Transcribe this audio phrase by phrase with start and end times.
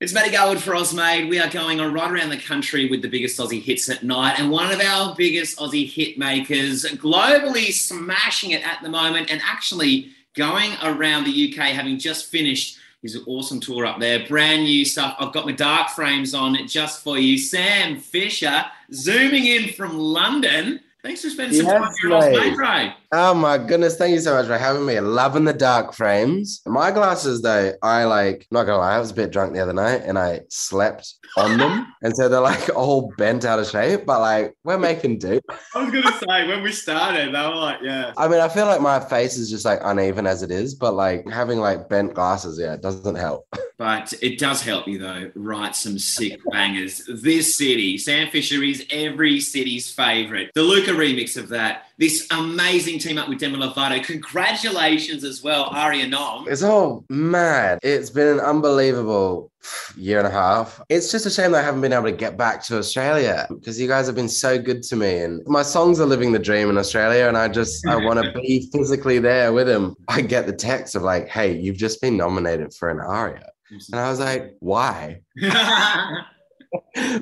[0.00, 1.28] It's Matty Garwood for Ozmade.
[1.28, 4.38] We are going on right around the country with the biggest Aussie hits at night,
[4.38, 9.40] and one of our biggest Aussie hit makers, globally smashing it at the moment, and
[9.44, 14.24] actually going around the UK, having just finished his awesome tour up there.
[14.28, 15.16] Brand new stuff.
[15.18, 17.36] I've got my dark frames on just for you.
[17.36, 20.78] Sam Fischer, zooming in from London.
[21.02, 22.22] Thanks for spending some Yes, time here on.
[22.22, 22.94] Ozmade, Ray.
[23.10, 25.00] Oh my goodness, thank you so much for having me.
[25.00, 26.60] Loving the dark frames.
[26.66, 29.72] My glasses, though, I like, not gonna lie, I was a bit drunk the other
[29.72, 31.86] night and I slept on them.
[32.02, 35.40] and so they're like all bent out of shape, but like we're making do.
[35.74, 38.12] I was to say, when we started, they were like, yeah.
[38.18, 40.92] I mean, I feel like my face is just like uneven as it is, but
[40.92, 43.46] like having like bent glasses, yeah, it doesn't help.
[43.78, 45.30] But it does help you though.
[45.36, 47.08] Write some sick bangers.
[47.22, 50.50] This city, Sam Fischer is every city's favorite.
[50.56, 51.84] The Luca remix of that.
[51.96, 54.02] This amazing team up with Demi Lovato.
[54.04, 56.46] Congratulations as well, Aria Nom.
[56.48, 57.78] It's all mad.
[57.82, 59.50] It's been an unbelievable
[59.96, 60.80] year and a half.
[60.88, 63.80] It's just a shame that I haven't been able to get back to Australia because
[63.80, 65.18] you guys have been so good to me.
[65.18, 67.28] And my songs are living the dream in Australia.
[67.28, 69.96] And I just, I want to be physically there with him.
[70.08, 73.50] I get the text of like, hey, you've just been nominated for an ARIA.
[73.70, 75.20] And I was like, why?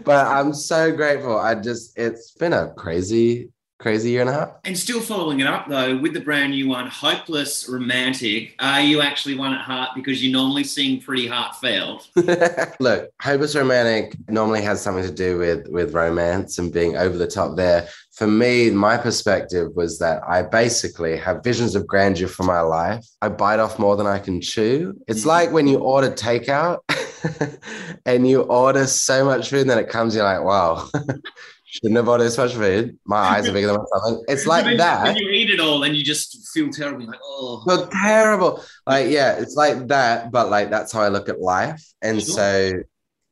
[0.05, 1.39] But I'm so grateful.
[1.39, 4.51] I just, it's been a crazy, crazy year and a half.
[4.65, 8.55] and still following it up though with the brand new one, Hopeless Romantic.
[8.59, 12.09] Are you actually one at heart because you normally sing pretty heartfelt?
[12.81, 17.27] Look, Hopeless Romantic normally has something to do with with romance and being over the
[17.27, 17.89] top there.
[18.13, 23.05] For me, my perspective was that I basically have visions of grandeur for my life.
[23.21, 24.95] I bite off more than I can chew.
[25.07, 25.27] It's Mhm.
[25.27, 26.79] like when you order takeout
[28.07, 30.89] and you order so much food and then it comes, you're like, wow,
[31.67, 32.99] shouldn't have ordered this much food.
[33.05, 34.25] My eyes are bigger than my stomach.
[34.29, 35.05] It's like that.
[35.05, 37.63] When you eat it all and you just feel terrible, you're like, oh.
[37.67, 38.63] Well, terrible.
[38.87, 41.85] Like, yeah, it's like that, but like that's how I look at life.
[42.01, 42.35] And Sure.
[42.35, 42.73] so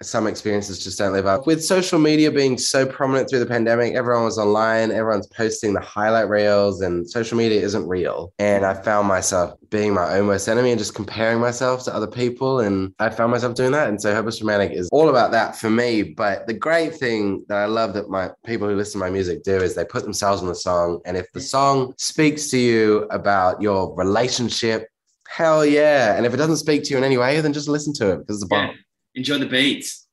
[0.04, 1.46] some experiences just don't live up.
[1.46, 5.80] With social media being so prominent through the pandemic, everyone was online, everyone's posting the
[5.80, 8.32] highlight reels, and social media isn't real.
[8.38, 12.06] And I found myself being my own worst enemy and just comparing myself to other
[12.06, 12.60] people.
[12.60, 13.88] And I found myself doing that.
[13.88, 16.02] And so Hopeless Romantic is all about that for me.
[16.02, 19.42] But the great thing that I love that my people who listen to my music
[19.42, 21.00] do is they put themselves in the song.
[21.04, 24.88] And if the song speaks to you about your relationship,
[25.28, 26.16] hell yeah.
[26.16, 28.18] And if it doesn't speak to you in any way, then just listen to it
[28.18, 28.68] because it's a bomb.
[28.68, 28.74] Yeah.
[29.14, 30.06] Enjoy the beats.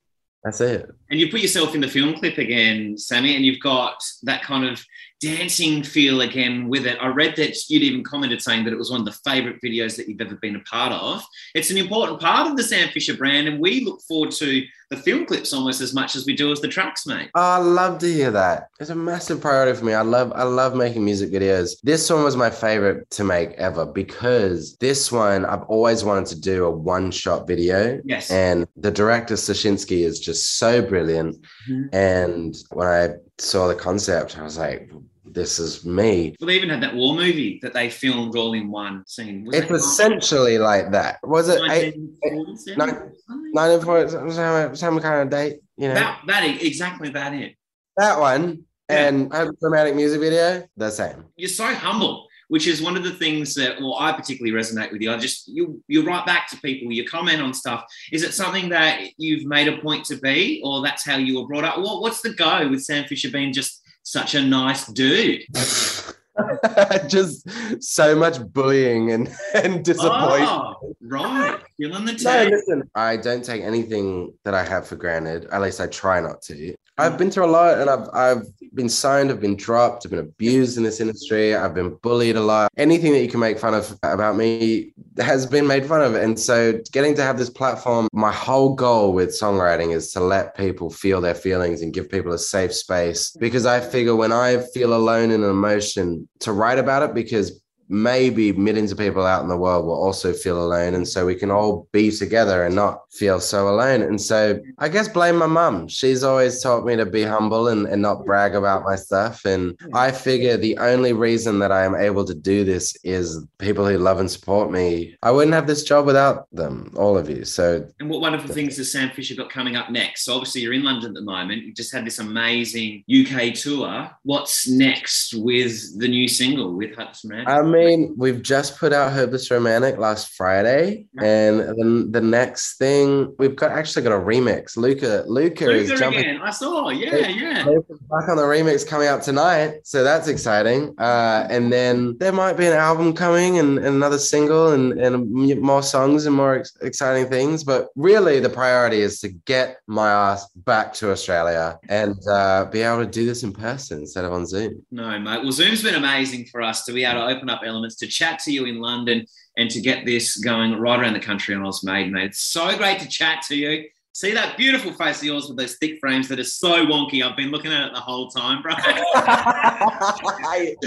[0.44, 0.90] That's it.
[1.12, 4.66] And you put yourself in the film clip again, Sammy, and you've got that kind
[4.66, 4.84] of
[5.20, 6.98] dancing feel again with it.
[7.00, 9.96] I read that you'd even commented saying that it was one of the favorite videos
[9.98, 11.24] that you've ever been a part of.
[11.54, 14.98] It's an important part of the Sam Fischer brand, and we look forward to the
[14.98, 17.30] film clips almost as much as we do as the tracks, mate.
[17.34, 18.68] Oh, I love to hear that.
[18.80, 19.94] It's a massive priority for me.
[19.94, 21.78] I love I love making music videos.
[21.82, 26.40] This one was my favorite to make ever because this one I've always wanted to
[26.42, 28.02] do a one-shot video.
[28.04, 28.30] Yes.
[28.30, 31.38] And the director Sashinsky is just so brilliant.
[31.70, 31.90] Mhm.
[31.94, 34.92] And when I saw the concept, I was like,
[35.34, 36.36] this is me.
[36.40, 39.46] Well, they even had that war movie that they filmed all in one scene.
[39.46, 41.20] Was It's that essentially like that.
[41.24, 42.78] Was it eight, 1947?
[42.78, 43.52] nine- Something?
[43.54, 45.60] 1940, some, kind of date?
[45.78, 47.56] You know, That, that exactly that it.
[47.98, 49.08] that one Yeah.
[49.08, 51.26] and Hopeless Romantic music video, the same.
[51.38, 55.02] you're so humble, which is one of the things that, well, I particularly resonate with
[55.02, 55.12] you.
[55.12, 57.86] I just you you write back to people, you comment on stuff.
[58.12, 61.48] Is it something that you've made a point to be, or that's how you were
[61.48, 61.78] brought up?
[61.80, 65.42] What, what's the go with Sam Fischer being just such a nice dude?
[67.08, 67.48] just
[67.82, 70.50] so much bullying and, and disappointment.
[70.50, 75.46] Oh, right, feeling the No, listen, I don't take anything that I have for granted.
[75.52, 76.76] At least I try not to.
[76.98, 78.44] I've been through a lot and I've I've
[78.76, 82.42] been signed, I've been dropped, I've been abused in this industry, I've been bullied a
[82.42, 82.70] lot.
[82.78, 86.14] Anything that you can make fun of about me has been made fun of.
[86.14, 90.56] And so getting to have this platform, my whole goal with songwriting is to let
[90.56, 93.32] people feel their feelings and give people a safe space.
[93.40, 97.62] Because I figure when I feel alone in an emotion, to write about it because
[97.92, 100.94] maybe millions of people out in the world will also feel alone.
[100.94, 104.02] And so we can all be together and not feel so alone.
[104.02, 105.90] And so I guess blame my mum.
[105.90, 109.44] She's always taught me to be humble and, and not brag about my stuff.
[109.44, 113.86] And I figure the only reason that I am able to do this is people
[113.86, 115.18] who love and support me.
[115.22, 117.44] I wouldn't have this job without them, all of you.
[117.44, 120.24] So And what wonderful things has Sam Fischer got coming up next?
[120.24, 121.64] So obviously you're in London at the moment.
[121.64, 124.10] You just had this amazing UK tour.
[124.24, 127.48] What's next with the new single with Hudson Red?
[127.48, 132.78] I mean, mean, we've just put out Hopeless Romantic last Friday, and then the next
[132.78, 134.78] thing we've got actually got a remix.
[134.78, 136.20] Luca, Luca, Luca is jumping.
[136.20, 136.42] again.
[136.42, 136.90] I saw.
[136.90, 137.64] Yeah, yeah.
[137.66, 140.96] Luca's back on the remix coming out tonight, so that's exciting.
[140.98, 145.62] Uh, and then there might be an album coming and, and another single and, and
[145.62, 147.64] more songs and more ex- exciting things.
[147.64, 152.82] But really, the priority is to get my ass back to Australia and uh, be
[152.82, 154.86] able to do this in person instead of on Zoom.
[154.92, 155.44] No, mate.
[155.44, 158.40] Well, Zoom's been amazing for us to be able to open up elements, to chat
[158.40, 159.26] to you in London,
[159.58, 162.26] and to get this going right around the country on Oz Made, mate.
[162.26, 163.86] It's so great to chat to you.
[164.14, 167.24] See that beautiful face of yours with those thick frames that are so wonky.
[167.24, 168.74] I've been looking at it the whole time, bro.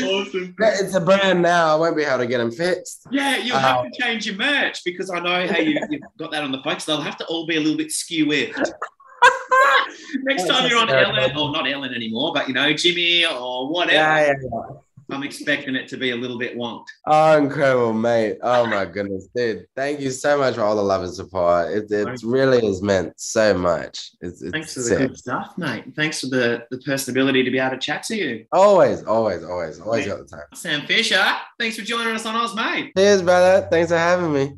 [0.04, 0.54] awesome.
[0.58, 1.74] it's a brand now.
[1.74, 3.06] I won't be able to get them fixed.
[3.10, 6.32] Yeah, you'll have to uh, change your merch because I know how you, you've got
[6.32, 6.84] that on the folks.
[6.84, 8.60] They'll have to all be a little bit skew whipped.
[10.24, 13.94] Next time you're on Ellen, or not Ellen anymore, but you know, Jimmy or whatever.
[13.94, 14.76] Yeah, yeah, yeah.
[15.10, 16.86] I'm expecting it to be a little bit wonked.
[17.06, 18.38] Oh, incredible, mate.
[18.42, 19.66] Oh my goodness, dude.
[19.76, 21.70] Thank you so much for all the love and support.
[21.72, 24.12] It, it really has meant so much.
[24.20, 24.98] It's, it's Thanks for the sick.
[24.98, 25.84] good stuff, mate.
[25.96, 28.46] Thanks for the, the personability to be able to chat to you.
[28.52, 30.10] Always, always, always, always Mate.
[30.12, 30.46] got the time.
[30.54, 31.24] Sam Fischer,
[31.58, 32.92] thanks for joining us on Oz, mate.
[32.96, 33.66] Cheers, brother.
[33.70, 34.52] Thanks for having me.